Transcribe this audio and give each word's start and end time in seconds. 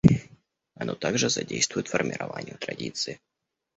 Оно 0.73 0.95
также 0.95 1.29
содействует 1.29 1.87
формированию 1.87 2.57
традиции. 2.57 3.19